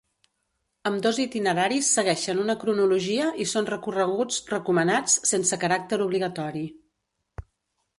Ambdós 0.89 1.19
itineraris 1.23 1.91
segueixen 1.97 2.41
una 2.45 2.57
cronologia 2.65 3.29
i 3.45 3.49
són 3.53 3.71
recorreguts 3.75 4.43
recomanats, 4.57 5.23
sense 5.35 5.65
caràcter 5.67 6.05
obligatori. 6.11 6.69